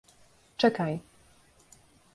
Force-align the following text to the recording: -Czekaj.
-Czekaj. 0.57 0.99